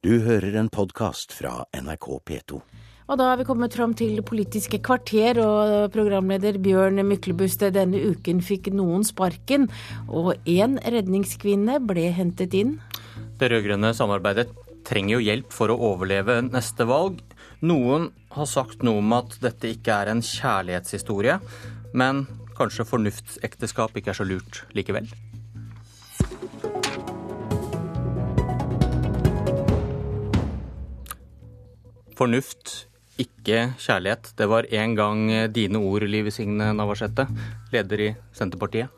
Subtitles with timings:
[0.00, 2.58] Du hører en podkast fra NRK P2.
[3.12, 8.40] Og da er vi kommet fram til Politiske kvarter, og programleder Bjørn Myklebust denne uken
[8.40, 9.66] fikk noen sparken,
[10.08, 12.78] og én redningskvinne ble hentet inn.
[13.36, 14.46] Det rød-grønne samarbeidet
[14.88, 17.20] trenger jo hjelp for å overleve neste valg.
[17.60, 21.36] Noen har sagt noe om at dette ikke er en kjærlighetshistorie,
[21.92, 22.24] men
[22.56, 25.12] kanskje fornuftsekteskap ikke er så lurt likevel?
[32.20, 32.84] Fornuft,
[33.16, 34.34] ikke kjærlighet.
[34.36, 37.24] Det var en gang dine ord, Liv Signe Navarsete,
[37.72, 38.92] leder i Senterpartiet.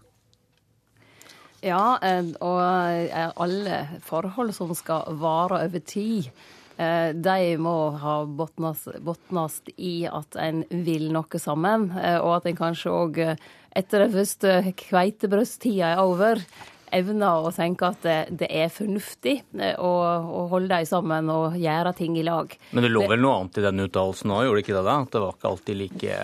[1.63, 6.27] Ja, eh, og eh, alle forhold som skal vare over tid,
[6.75, 12.97] eh, de må ha botnast i at en vil noe sammen, og at en kanskje
[12.97, 16.43] òg etter den første kveitebrødstida er over,
[16.93, 19.93] evner å tenke at det, det er fornuftig eh, å,
[20.23, 22.53] å, holde dem sammen og gjøre ting i lag.
[22.73, 24.85] Men det lå vel noe annet i den uttalelsen òg, gjorde det ikke det?
[24.89, 24.99] da?
[24.99, 26.19] At det var ikke alltid like,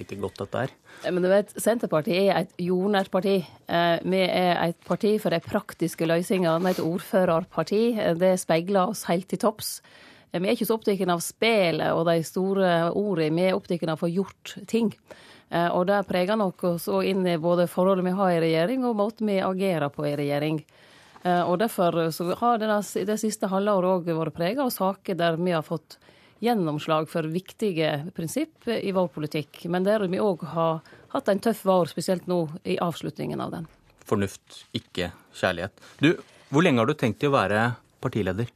[0.00, 0.74] like godt, dette her?
[1.06, 3.36] Men du vet, Senterpartiet er et jordnært parti.
[3.44, 6.72] Eh, vi er et parti for de praktiske løsningene.
[6.72, 7.84] Et ordførerparti.
[8.18, 9.78] Det speiler oss helt til topps.
[10.36, 13.94] Vi er ikke så opptatt av spelet og de store ordene, vi er opptatt av
[13.94, 14.90] å få gjort ting.
[15.50, 18.84] Eh, og det preger nok oss òg inn i både forholdet vi har i regjering
[18.88, 20.60] og måten vi agerer på i regjering.
[21.22, 22.00] Eh, og derfor
[22.40, 25.98] har det, det siste halvåret òg vært prega av saker der vi har fått
[26.44, 30.82] gjennomslag for viktige prinsipp i vår politikk, men der vi òg har
[31.14, 33.70] hatt en tøff vår, spesielt nå i avslutningen av den.
[34.06, 35.80] Fornuft, ikke kjærlighet.
[36.02, 36.12] Du,
[36.52, 37.70] hvor lenge har du tenkt til å være
[38.04, 38.52] partileder?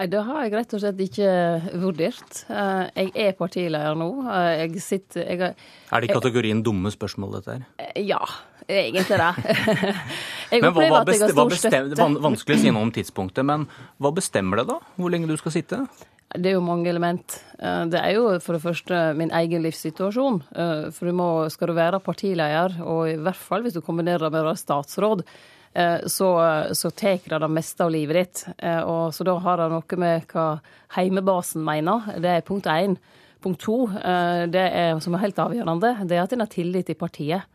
[0.00, 1.30] Nei, Det har jeg rett og slett ikke
[1.76, 2.38] vurdert.
[2.48, 4.06] Eh, jeg er partileder nå.
[4.32, 5.50] Eh, jeg sitter jeg,
[5.92, 7.66] Er det i kategorien dumme spørsmål, dette her?
[7.76, 8.20] Eh, ja,
[8.64, 9.28] egentlig det.
[10.54, 13.68] jeg men hva, hva, bestem, hva bestem, Vanskelig å si noe om tidspunktet, men
[14.00, 14.78] hva bestemmer det da?
[14.96, 15.82] Hvor lenge du skal sitte?
[16.32, 17.36] Det er jo mange element.
[17.60, 20.44] Det er jo for det første min egen livssituasjon.
[20.94, 24.36] For du må, skal du være partileder, og i hvert fall hvis du kombinerer det
[24.36, 26.28] med å være statsråd, Eh, så,
[26.74, 28.42] så tar det det meste av livet ditt.
[28.58, 30.46] Eh, og så da har det noe med hva
[30.96, 32.10] heimebasen mener.
[32.18, 32.96] Det er punkt én.
[33.40, 36.90] Punkt to, eh, det er, som er helt avgjørende, det er at en har tillit
[36.90, 37.46] til partiet.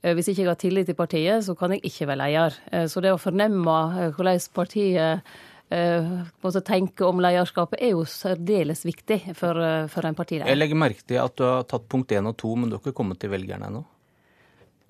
[0.00, 2.54] Hvis ikke jeg har tillit til partiet, så kan jeg ikke være leder.
[2.88, 3.74] Så det å fornemme
[4.16, 5.26] hvordan partiet
[6.40, 9.60] måtte tenke om lederskapet, er jo særdeles viktig for,
[9.92, 10.48] for en partileder.
[10.48, 12.80] Jeg legger merke til at du har tatt punkt én og to, men du har
[12.80, 13.84] ikke kommet til velgerne ennå?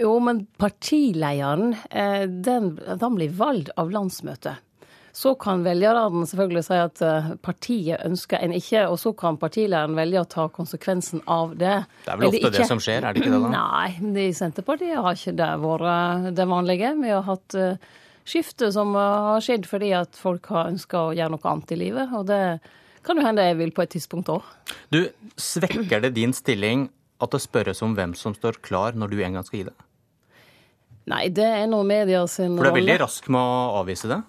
[0.01, 4.67] Jo, men partilederen, eh, den, den blir valgt av landsmøtet.
[5.13, 9.99] Så kan velgerne selvfølgelig si at eh, partiet ønsker en ikke, og så kan partilederen
[9.99, 11.81] velge å ta konsekvensen av det.
[12.07, 13.51] Det er vel ofte det som skjer, er det ikke det da?
[13.59, 16.95] Nei, i Senterpartiet har ikke det vært det vanlige.
[17.03, 17.91] Vi har hatt eh,
[18.31, 22.17] skifte som har skjedd fordi at folk har ønska å gjøre noe annet i livet,
[22.17, 22.43] og det
[23.05, 24.49] kan jo hende jeg vil på et tidspunkt òg.
[24.93, 25.03] Du,
[25.41, 26.89] svekker det din stilling
[27.21, 29.79] at det spørres om hvem som står klar når du en gang skal gi det?
[31.11, 32.61] Nei, det er nå media sin rolle.
[32.61, 34.21] For du er veldig rask med å avvise det?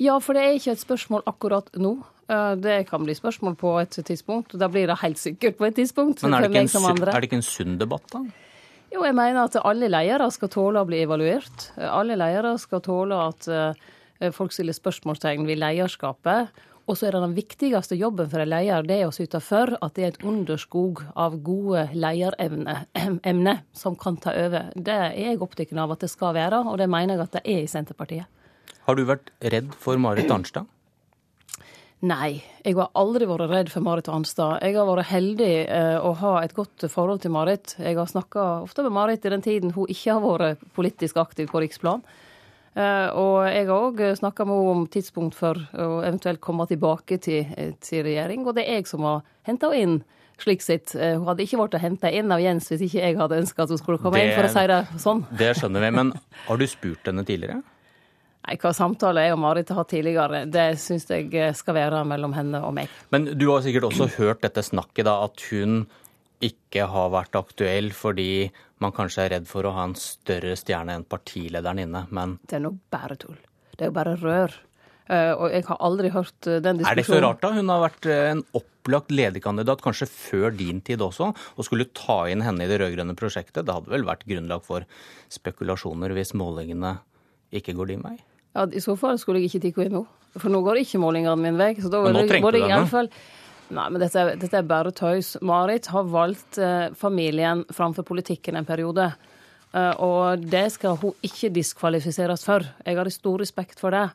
[0.00, 1.96] Ja, for det er ikke et spørsmål akkurat nå.
[2.30, 4.54] Eh, det kan bli spørsmål på et tidspunkt.
[4.54, 6.22] og Da blir det helt sikkert på et tidspunkt.
[6.22, 8.24] Men er det, ikke en, er det ikke en sunn debatt, da?
[8.90, 11.70] Jo, jeg mener at alle ledere skal tåle å bli evaluert.
[11.78, 16.50] Alle ledere skal tåle at eh, folk stiller spørsmålstegn ved lederskapet.
[16.90, 19.76] Og så er det den viktigste jobben for en leder, det er å syte for
[19.78, 24.72] at det er et underskog av gode lederemner som kan ta over.
[24.74, 27.44] Det er jeg opptatt av at det skal være, og det mener jeg at det
[27.44, 28.26] er i Senterpartiet.
[28.88, 30.66] Har du vært redd for Marit Arnstad?
[32.10, 34.58] Nei, jeg har aldri vært redd for Marit Arnstad.
[34.64, 37.76] Jeg har vært heldig eh, å ha et godt forhold til Marit.
[37.78, 41.52] Jeg har snakka ofte med Marit i den tiden hun ikke har vært politisk aktiv
[41.52, 42.02] på riksplan.
[42.78, 47.18] Eh, og jeg har òg snakka med henne om tidspunkt for å eventuelt komme tilbake
[47.22, 47.48] til,
[47.82, 50.00] til regjering, og det er jeg som har henta henne inn.
[50.40, 50.94] Slik sett.
[50.94, 53.74] Eh, hun hadde ikke blitt henta inn av Jens hvis ikke jeg hadde ønska at
[53.74, 55.26] hun skulle komme det, inn, for å si det sånn.
[55.36, 56.14] Det skjønner vi, men
[56.46, 57.60] har du spurt henne tidligere?
[58.40, 62.32] Nei, Hva samtale jeg og Marit har hatt tidligere, det syns jeg skal være mellom
[62.32, 62.92] henne og meg.
[63.12, 65.82] Men du har sikkert også hørt dette snakket, da, at hun
[66.40, 68.48] ikke har vært aktuell fordi
[68.80, 72.56] man kanskje er redd for å ha en større stjerne enn partilederen inne, men Det
[72.56, 73.36] er nå bare tull.
[73.76, 74.56] Det er jo bare rør.
[75.10, 76.92] Uh, og jeg har aldri hørt uh, den diskusjonen.
[76.92, 77.50] Er det så rart, da?
[77.56, 82.22] Hun har vært uh, en opplagt lederkandidat, kanskje før din tid også, og skulle ta
[82.30, 83.64] inn henne i det rød-grønne prosjektet.
[83.66, 84.86] Det hadde vel vært grunnlag for
[85.34, 87.00] spekulasjoner hvis målingene
[87.58, 88.14] ikke går din vei?
[88.54, 90.06] Ja, I så fall skulle jeg ikke tatt henne nå.
[90.38, 91.72] For nå går ikke målingene min vei.
[91.82, 93.08] Så da men nå trengte du henne?
[93.70, 95.36] Nei, men dette, dette, er bare tøys.
[95.46, 99.12] Marit har valgt eh, familien framfor politikken en periode.
[99.70, 102.66] Eh, og det skal hun ikke diskvalifiseres for.
[102.86, 104.08] Jeg har stor respekt for det.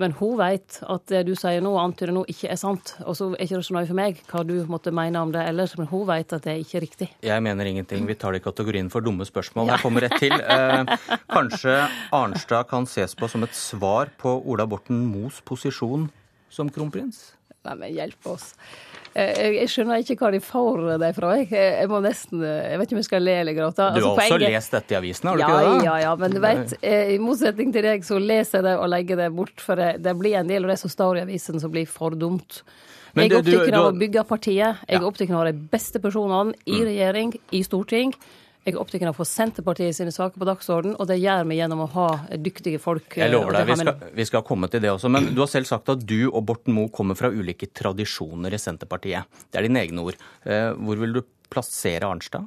[0.00, 2.94] Men hun veit at det du sier nå, antyder nå, ikke er sant.
[3.04, 5.42] Og så er ikke det så nøye for meg hva du måtte mene om det
[5.50, 7.10] ellers, men hun veit at det er ikke riktig.
[7.26, 8.06] Jeg mener ingenting.
[8.08, 9.74] Vi tar det i kategorien for dumme spørsmål.
[9.74, 10.32] Her kommer et til.
[10.32, 10.96] Eh,
[11.36, 11.76] kanskje
[12.14, 16.08] Arnstad kan ses på som et svar på Ola Borten Moes posisjon
[16.52, 17.32] som kronprins?
[17.62, 18.52] Nei, men hjelp oss.
[19.12, 21.32] Eh, jeg, skjønner ikke hva de får det fra.
[21.42, 23.76] Jeg, jeg, må nesten, jeg vet ikke om jeg skal le eller gråte.
[23.76, 24.54] Du har altså, også poenget...
[24.56, 25.84] lest dette i avisen, har du ja, ikke det?
[25.88, 28.88] Ja, ja, men du vet, eh, i motsetning til deg så leser jeg det og
[28.92, 29.54] legger det bort.
[29.60, 32.16] For det, det blir en del av det som står i avisen som blir for
[32.18, 32.62] dumt.
[33.12, 34.86] Men jeg er opptatt av å bygge partiet.
[34.88, 36.86] Jeg er opptatt av de beste personene i mm.
[36.88, 38.14] regjering, i storting.
[38.62, 41.56] Jeg er opptatt av å få Senterpartiet sine saker på dagsorden, og det gjør vi
[41.58, 42.06] gjennom å ha
[42.38, 43.16] dyktige folk.
[43.18, 45.10] Jeg lover deg, vi skal, vi skal, komme til det også.
[45.10, 48.60] Men du har selv sagt at du og Borten Moe kommer fra ulike tradisjoner i
[48.62, 49.42] Senterpartiet.
[49.50, 50.20] Det er dine egne ord.
[50.46, 52.46] Eh, hvor vil du plassere Arnstad?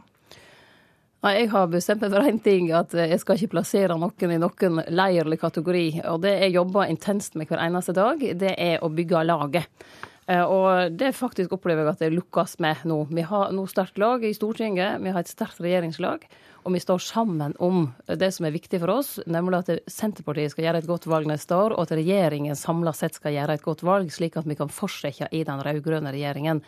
[1.26, 4.40] Nei, Jeg har bestemt meg for én ting, at jeg skal ikke plassere noen i
[4.40, 5.88] noen leir eller kategori.
[6.14, 9.68] Og det jeg jobber intenst med hver eneste dag, det er å bygge laget.
[10.26, 13.04] Eh, og det faktisk opplever jeg at det lukkes med nå.
[13.14, 16.26] Vi har nå sterkt lag i Stortinget, vi har et sterkt regjeringslag.
[16.66, 20.66] Og vi står sammen om det som er viktig for oss, nemlig at Senterpartiet skal
[20.66, 23.86] gjøre et godt valg neste år, og at regjeringen samla sett skal gjøre et godt
[23.86, 26.64] valg, slik at vi kan fortsette i den rød-grønne regjeringen.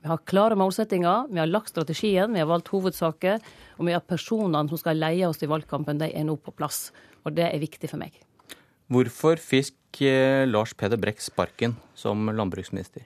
[0.00, 3.42] Vi har klare målsettinger, vi har lagt strategien, vi har valgt hovedsaker,
[3.76, 6.86] og vi har personene som skal leie oss i valgkampen, de er nå på plass.
[7.26, 8.14] Og det er viktig for meg.
[8.90, 9.42] Hvorfor
[9.90, 13.02] fikk eh, Lars Peder Brekk sparken som landbruksminister?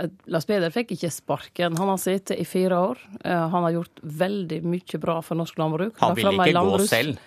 [0.00, 1.76] Eh, Lars Peder fikk ikke sparken.
[1.76, 2.98] Han har sittet i fire år.
[3.24, 5.94] Eh, han har gjort veldig mye bra for norsk landbruk.
[5.98, 7.18] Han vil ikke gå selv?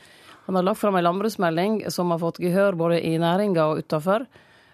[0.47, 4.25] Han har lagt fram en landbruksmelding som har fått gehør både i næringa og utafor.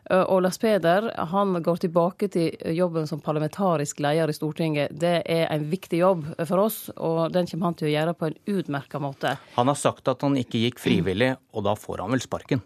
[0.03, 4.91] Og Lars Peder han går tilbake til jobben som parlamentarisk leder i Stortinget.
[4.91, 8.27] Det er en viktig jobb for oss, og den kommer han til å gjøre på
[8.27, 9.37] en utmerka måte.
[9.55, 12.61] Han har sagt at han ikke gikk frivillig, og da får han vel sparken?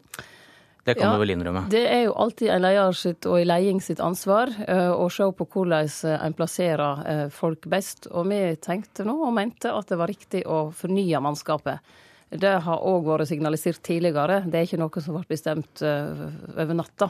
[0.87, 1.65] Det kan ja, du vel innrømme?
[1.67, 5.25] Det er jo alltid en leder sitt og en leding sitt ansvar uh, å se
[5.35, 8.07] på hvordan en plasserer uh, folk best.
[8.07, 11.83] Og vi tenkte nå og mente at det var riktig å fornye mannskapet.
[12.27, 14.39] Det har òg vært signalisert tidligere.
[14.47, 17.07] Det er ikke noe som ble bestemt over natta.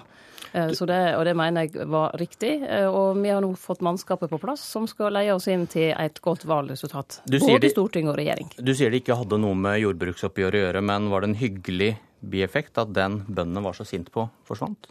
[0.77, 2.51] Så det, og det mener jeg var riktig.
[2.85, 6.21] Og vi har nå fått mannskapet på plass, som skal leie oss inn til et
[6.21, 7.23] godt valgresultat.
[7.33, 8.53] Både de, storting og regjering.
[8.61, 11.95] Du sier det ikke hadde noe med jordbruksoppgjøret å gjøre, men var det en hyggelig
[12.21, 14.89] bieffekt at den bøndene var så sint på, forsvant?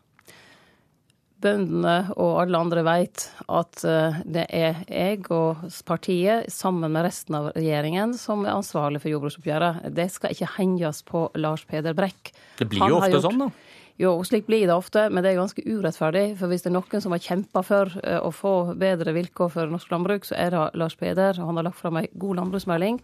[1.43, 7.37] bøndene og alle andre vet at eh, det er jeg og partiet, sammen med resten
[7.39, 9.89] av regjeringen, som er ansvarlig for jordbruksoppgjøret.
[9.97, 12.33] Det skal ikke henges på Lars Peder Brekk.
[12.61, 13.29] Det blir jo ofte gjort...
[13.29, 13.51] sånn, da.
[13.97, 16.25] Jo, slik blir det ofte, men det er ganske urettferdig.
[16.37, 19.73] For hvis det er noen som har kjempa for eh, å få bedre vilkår for
[19.73, 21.41] norsk landbruk, så er det Lars Peder.
[21.41, 23.01] Han har lagt fram ei god landbruksmelding.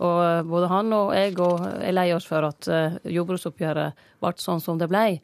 [0.00, 2.70] Og eh, både han og jeg og er lei oss for at
[3.04, 5.20] jordbruksoppgjøret ble sånn som det ble.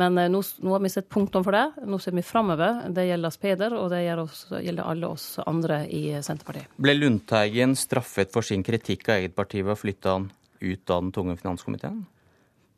[0.00, 1.84] Men eh, nå, nå, har vi sett punktum for det.
[1.88, 2.84] Nå ser vi framover.
[2.94, 6.70] Det gjelder Peder, og det gjelder alle oss andre i Senterpartiet.
[6.80, 10.30] Ble Lundteigen straffet for sin kritikk av eget parti ved å flytte han
[10.62, 12.02] ut av den tunge finanskomiteen?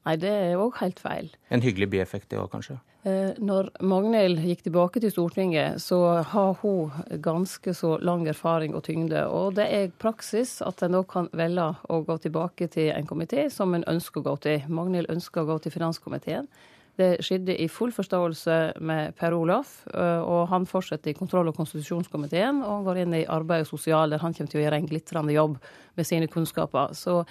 [0.05, 1.31] Nei, det er òg helt feil.
[1.49, 2.77] En hyggelig bieffekt det òg, kanskje?
[3.05, 6.93] Eh, når Magnhild gikk tilbake til Stortinget, så har hun
[7.25, 9.27] ganske så lang erfaring og tyngde.
[9.29, 13.51] Og det er praksis at en da kan velge å gå tilbake til en komité
[13.53, 14.65] som en ønsker å gå til.
[14.69, 16.49] Magnhild ønsker å gå til finanskomiteen.
[16.97, 21.57] Det skjedde i full forståelse med Per Olaf, eh, og han fortsetter i kontroll- og
[21.59, 24.89] konstitusjonskomiteen og går inn i arbeid og sosial, der han kommer til å gjøre en
[24.89, 25.59] glitrende jobb
[25.97, 26.95] med sine kunnskaper.
[26.95, 27.25] Så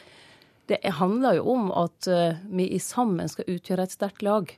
[0.71, 4.53] det handler jo om at eh, vi i sammen skal utgjøre et sterkt lag.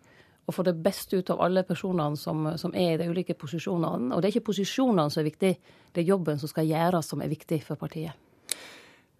[0.46, 4.14] Og få det beste ut av alle personene som, som, er i de ulike posisjonene.
[4.14, 5.52] Og det er ikke posisjonene som er viktig,
[5.96, 8.14] det er jobben som skal gjøres som er viktig for partiet.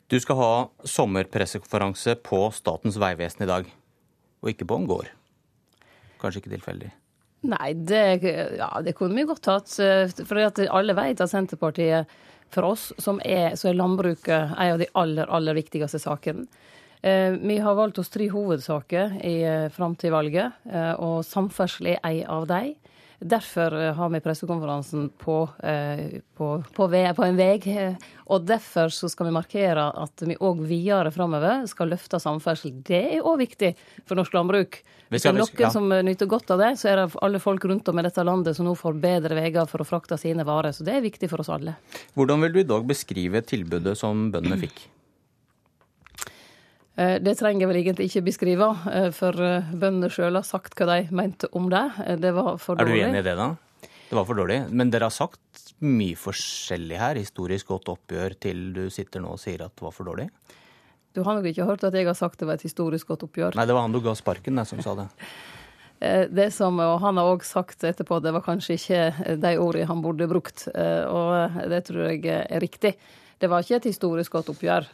[0.06, 0.54] Du skal ha
[0.86, 3.72] sommerpressekonferanse på Statens vegvesen i dag,
[4.46, 5.10] og ikke på en gård
[6.26, 6.92] kanskje ikke tilfeldig?
[7.46, 8.04] Nei, det,
[8.58, 9.74] ja, det kunne vi godt hatt.
[9.82, 12.16] Eh, for alle vet at Senterpartiet,
[12.54, 16.46] for oss, som er, så er landbruket en av de aller, aller viktigste sakene.
[17.02, 20.52] Eh, vi har valgt oss tre hovedsaker i, eh, fram til valget,
[21.00, 22.76] og samferdsel er ei av dem.
[23.20, 25.50] Derfor har vi pressekonferansen på,
[26.36, 27.96] på, på, på, en vei.
[28.26, 32.74] Og derfor så skal vi markere at vi òg videre framover skal løfte samferdsel.
[32.86, 33.72] Det er òg viktig
[34.06, 34.82] for norsk landbruk.
[35.10, 37.88] Hvis det er noen som nyter godt av det, så er det alle folk rundt
[37.88, 40.76] om i dette landet som nå får bedre veier for å frakte sine varer.
[40.76, 41.78] Så det er viktig for oss alle.
[42.20, 44.90] Hvordan vil du i dag beskrive tilbudet som bøndene fikk?
[46.96, 50.78] Eh, det trenger jeg vel egentlig ikke beskrive, eh, for eh, bøndene sjøl har sagt
[50.80, 51.84] hva de mente om det.
[52.24, 53.02] Det var for dårlig.
[53.02, 53.50] Er du enig i det, da?
[54.06, 54.60] Det var for dårlig.
[54.72, 57.20] Men dere har sagt mye forskjellig her.
[57.20, 60.30] Historisk godt oppgjør til du sitter nå og sier at det var for dårlig?
[61.16, 63.56] Du har nok ikke hørt at jeg har sagt det var et historisk godt oppgjør?
[63.60, 65.12] Nei, det var han du ga sparken, som sa det.
[66.06, 70.02] Det som, og Han har òg sagt etterpå det var kanskje ikke de ordene han
[70.04, 72.92] burde brukt, og det tror jeg er riktig.
[73.42, 74.86] Det var ikke et historisk godt oppgjør.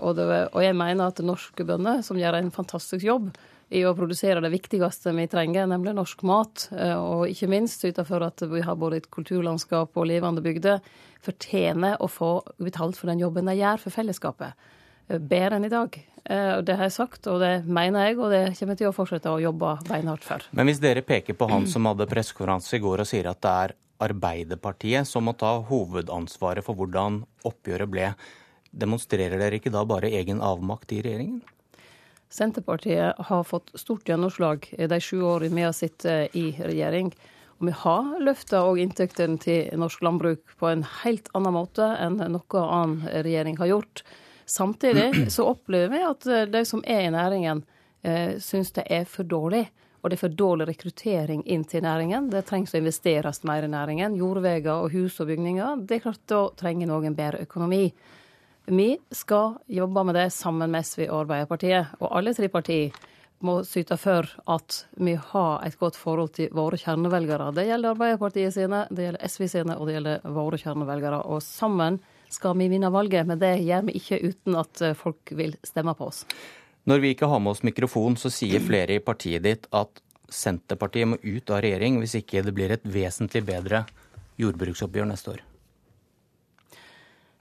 [0.00, 3.28] Og, var, og jeg mener at norske bønder, som gjør en fantastisk jobb,
[3.70, 6.66] i å produsere det viktigste vi trenger, nemlig norsk mat.
[6.74, 10.82] Eh, og ikke minst syte for at vi har både et kulturlandskap og levende bygder,
[11.22, 14.70] fortjener å få betalt for den jobben de gjør for fellesskapet.
[15.06, 16.00] Eh, bedre enn i dag.
[16.24, 18.96] Eh, det har jeg sagt, og det mener jeg, og det kommer jeg til å
[18.96, 20.50] fortsette å jobbe beinhardt for.
[20.50, 23.54] Men hvis dere peker på han som hadde pressekonferanse i går og sier at det
[23.68, 28.12] er Arbeiderpartiet som må ta hovedansvaret for hvordan oppgjøret ble,
[28.70, 31.42] demonstrerer dere ikke da bare egen avmakt i regjeringen?
[32.30, 37.10] Senterpartiet har fått stort gjennomslag de sju årene vi har sittet i regjering.
[37.58, 42.20] Og vi har løfta òg inntektene til norsk landbruk på en helt annen måte enn
[42.32, 44.04] noe annen regjering har gjort.
[44.46, 47.64] Samtidig så opplever vi at de som er i næringen,
[48.02, 49.66] eh, syns det er for dårlig.
[50.00, 52.30] Og det er for dårlig rekruttering inn til næringen.
[52.32, 54.16] Det trengs å investeres mer i næringen.
[54.16, 55.84] Jordveier og hus og bygninger.
[55.84, 57.90] Det er klart Da trenger noen bedre økonomi.
[58.70, 61.96] Vi skal jobbe med det sammen med SV og Arbeiderpartiet.
[62.00, 62.96] Og alle tre partier
[63.44, 67.50] må syte for at vi har et godt forhold til våre kjernevelgere.
[67.56, 71.22] Det gjelder Arbeiderpartiet sine, det gjelder SV sine, og det gjelder våre kjernevelgere.
[71.28, 71.98] Og sammen
[72.30, 76.08] skal vi vinne valget, men det gjør vi ikke uten at folk vil stemme på
[76.12, 76.24] oss.
[76.88, 81.10] Når vi ikke har med oss mikrofon, så sier flere i partiet ditt at Senterpartiet
[81.10, 83.84] må ut av regjering hvis ikke det blir et vesentlig bedre
[84.40, 85.46] jordbruksoppgjør neste år.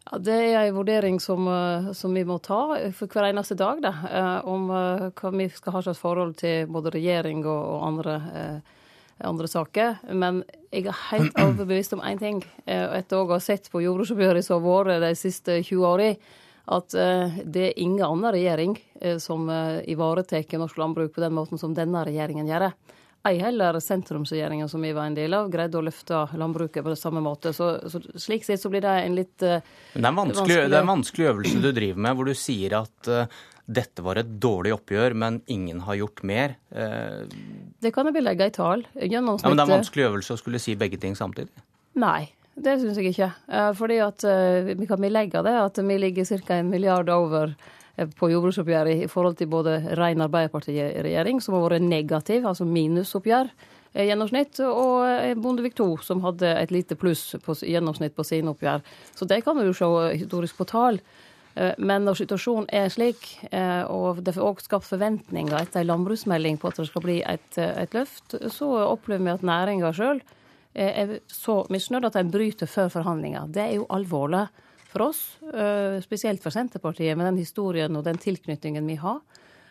[0.09, 3.81] Ja, Det er en vurdering som, eh, som, vi må ta for hver eneste dag.
[3.81, 7.87] Da, eh, om eh, hva vi skal ha slags forhold til både regjering og, og
[7.87, 8.61] andre,
[9.21, 9.99] andre, saker.
[10.13, 14.63] Men jeg er helt overbevist om én ting, etter å ha sett på jordbruksoppgjøret som
[14.63, 16.17] har vært de siste 20 årene,
[16.69, 18.75] at det er ingen annen regjering
[19.17, 19.47] som
[19.89, 22.69] ivaretar norsk landbruk på den måten som denne regjeringen gjør.
[23.27, 26.99] Ei heller sentrumsregjeringa som vi var en del av, greide å løfte landbruket på det
[26.99, 27.51] samme måte.
[27.55, 29.59] Så, så slik sett så blir det en litt uh,
[29.91, 33.11] det, er vanskelig, det er en vanskelig øvelse du driver med, hvor du sier at
[33.11, 36.55] uh, dette var et dårlig oppgjør, men ingen har gjort mer.
[36.71, 37.27] Uh,
[37.83, 38.87] det kan jeg belegge i tall.
[38.95, 41.51] Ja, men det er en vanskelig øvelse å skulle si begge ting samtidig?
[41.99, 42.29] Nei.
[42.59, 43.31] Det syns jeg ikke.
[43.79, 44.23] Fordi at
[44.75, 46.59] vi kan legge det at vi ligger ca.
[46.59, 47.53] en milliard over
[47.99, 53.49] Eh, på jordbruksoppgjøret i forhold til både ren Arbeiderparti-regjering, som har vært negativ, altså minusoppgjør
[53.93, 58.53] eh, gjennomsnitt, og eh, Bondevik II, som hadde et lite pluss på gjennomsnitt på sine
[58.53, 58.85] oppgjør.
[59.15, 59.89] Så det kan du jo se
[60.19, 61.03] historisk på tall.
[61.81, 63.23] Men når situasjonen er slik,
[63.91, 67.57] og det er òg skapt forventninger etter en landbruksmelding på at det skal bli et,
[67.57, 70.21] et løft, så opplever vi at næringa sjøl
[70.85, 73.49] er så misnøyd at en bryter før forhandlinger.
[73.51, 74.45] Det er jo alvorlig
[74.89, 75.21] for oss,
[75.53, 79.19] eh, spesielt for Senterpartiet, med den historien og den tilknytningen vi har.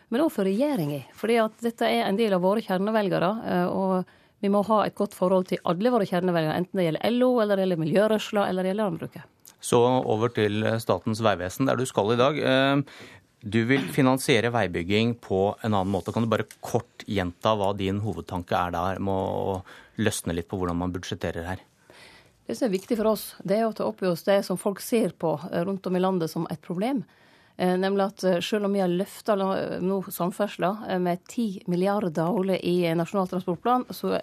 [0.09, 3.31] Men òg for regjeringa, fordi at dette er en del av våre kjernevelgere.
[3.45, 4.05] Eh, og
[4.39, 7.55] vi må ha et godt forhold til alle våre kjernevelgere, enten det gjelder LO, eller
[7.55, 9.35] det gjelder miljørørsla, eller det gjelder landbruket.
[9.59, 12.37] Så over til Statens vegvesen, der du skal i dag.
[13.39, 16.11] Du vil finansiere veibygging på en annen måte.
[16.11, 19.61] Kan du bare kort gjenta hva din hovedtanke er der, med å
[20.03, 21.63] løsne litt på hvordan man budsjetterer her?
[22.49, 24.59] Det som er viktig for oss, det er å ta opp i oss det som
[24.59, 27.03] folk ser på eh, rundt om i landet som et problem.
[27.55, 32.59] Eh, nemlig at eh, selv om vi har løfta nå samferdsla med 10 milliarder årlig
[32.65, 34.17] i Nasjonal transportplan, så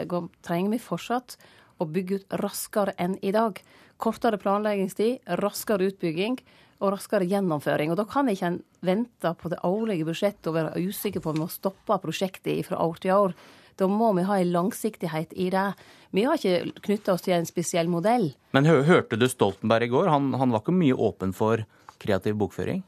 [0.44, 1.38] trenger vi fortsatt
[1.78, 3.58] å bygge ut raskere enn i dag.
[3.96, 6.38] Kortere planleggingstid, raskere utbygging
[6.80, 7.92] og raskere gjennomføring.
[7.92, 11.38] Og Da kan ikke en vente på det årlige budsjettet og være usikker på om
[11.38, 13.36] vi må stoppe prosjektet fra år til år.
[13.76, 15.74] Da må vi ha en langsiktighet i det.
[16.10, 18.30] Vi har ikke knytta oss til en spesiell modell.
[18.56, 20.08] Men hørte du Stoltenberg i går?
[20.08, 21.64] Han, han var ikke mye åpen for
[22.00, 22.82] kreativ bokføring?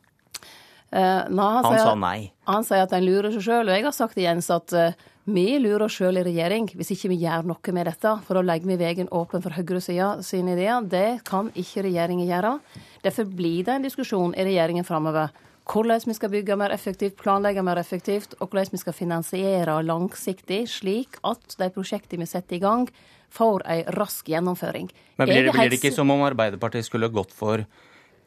[0.89, 2.19] Uh, nei, han, han sa nei.
[2.49, 3.69] Han sier at en lurer seg sjøl.
[3.69, 6.95] Og jeg har sagt til Jens at uh, vi lurer oss sjøl i regjering hvis
[6.95, 8.15] ikke vi gjør noe med dette.
[8.25, 10.81] For da legger vi veien åpen for høyresida sine ideer.
[10.89, 12.57] Det kan ikke regjeringen gjøre.
[13.05, 15.29] Derfor blir det en diskusjon i regjeringen framover
[15.69, 20.63] hvordan vi skal bygge mer effektivt, planlegge mer effektivt, og hvordan vi skal finansiere langsiktig,
[20.73, 22.89] slik at de prosjektene vi setter i gang,
[23.29, 24.89] får ei rask gjennomføring.
[25.21, 27.67] Men blir det, blir det ikke som om Arbeiderpartiet skulle gått for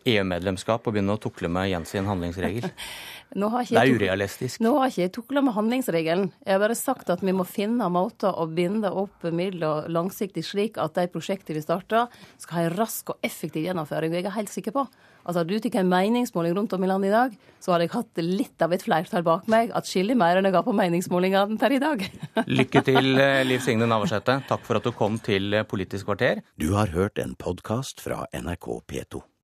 [0.06, 2.68] EU-medlemskap og begynne å tukle med Jens sin handlingsregel?
[3.32, 4.60] det er urealistisk.
[4.64, 6.32] Nå har ikke jeg tukla med handlingsregelen.
[6.46, 10.82] Jeg har bare sagt at vi må finne måter å binde opp midler langsiktig, slik
[10.82, 14.18] at de prosjektene vi starter, skal ha en rask og effektiv gjennomføring.
[14.18, 14.88] Jeg er helt sikker på
[15.22, 17.94] Altså, Hadde du tatt en meningsmåling rundt om i landet i dag, så hadde jeg
[17.94, 19.74] hatt litt av et flertall bak meg.
[19.78, 22.06] Atskillig mer enn jeg har på meningsmålingene per i dag.
[22.60, 24.42] Lykke til, eh, Liv Signe Navarsete.
[24.50, 26.42] Takk for at du kom til Politisk kvarter.
[26.58, 29.22] Du har hørt en podkast fra NRK P2.